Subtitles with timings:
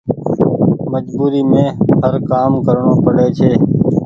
[0.93, 1.67] مجبوري مين
[2.01, 3.51] هر ڪآم ڪرڻو پڙي ڇي۔